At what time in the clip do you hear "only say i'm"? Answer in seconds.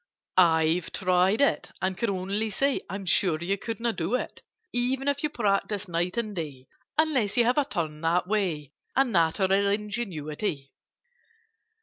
2.09-3.05